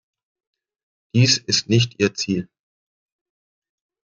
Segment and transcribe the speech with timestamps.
[1.13, 2.49] Dies ist nicht ihr Ziel.